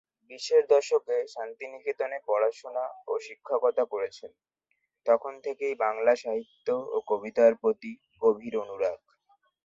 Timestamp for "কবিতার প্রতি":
7.09-7.91